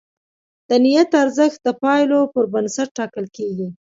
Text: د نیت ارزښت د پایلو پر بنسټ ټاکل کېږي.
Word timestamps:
د 0.69 0.71
نیت 0.83 1.11
ارزښت 1.23 1.59
د 1.67 1.69
پایلو 1.83 2.19
پر 2.33 2.43
بنسټ 2.53 2.89
ټاکل 2.97 3.25
کېږي. 3.35 3.67